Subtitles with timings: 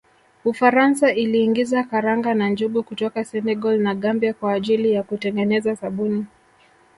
[0.45, 6.25] Ufaransa iliingiza karanga na njugu kutoka Senegal na Gambia kwa ajili ya kutengeneza sabuni